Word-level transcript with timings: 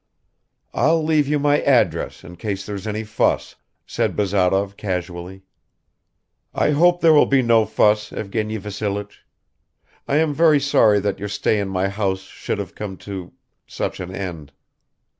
"I'll 0.73 1.03
leave 1.03 1.27
you 1.27 1.37
my 1.37 1.61
address, 1.61 2.23
in 2.23 2.35
case 2.35 2.65
there's 2.65 2.87
any 2.87 3.03
fuss," 3.03 3.55
said 3.85 4.15
Bazarov 4.15 4.75
casually. 4.75 5.43
"I 6.55 6.71
hope 6.71 7.01
there 7.01 7.13
will 7.13 7.27
be 7.27 7.43
no 7.43 7.67
fuss, 7.67 8.09
Evgeny 8.11 8.57
Vassilich... 8.57 9.17
I 10.07 10.15
am 10.15 10.33
very 10.33 10.59
sorry 10.59 10.99
that 11.01 11.19
your 11.19 11.29
stay 11.29 11.59
in 11.59 11.69
my 11.69 11.87
house 11.87 12.21
should 12.21 12.57
have 12.57 12.73
come 12.73 12.97
to... 13.05 13.33
such 13.67 13.99
an 13.99 14.09
end. 14.11 14.53